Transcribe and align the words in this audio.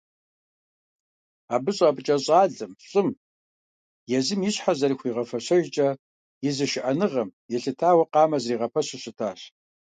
Абы 1.53 1.71
щӀапӀыкӀа 1.77 2.17
щӀалэм, 2.23 2.71
лӀым, 2.89 3.09
езым 4.17 4.41
и 4.49 4.51
щхьэ 4.53 4.73
зэрыхуигъэфэщэжкӀэ, 4.79 5.89
и 6.47 6.49
зышыӀэныгъэм 6.55 7.29
елъытауэ 7.55 8.05
къамэ 8.11 8.37
зэрагъэпэщу 8.43 8.99
щытащ. 9.03 9.39